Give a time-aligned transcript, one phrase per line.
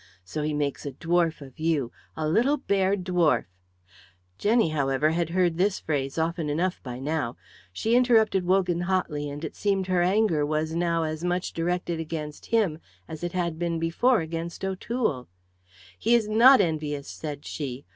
[0.23, 3.45] So he makes a dwarf of you, a little bear dwarf"
[4.39, 7.37] Jenny, however, had heard this phrase often enough by now.
[7.71, 12.47] She interrupted Wogan hotly, and it seemed her anger was now as much directed against
[12.47, 15.27] him as it had been before against O'Toole.
[15.99, 17.85] "He is not envious," said she.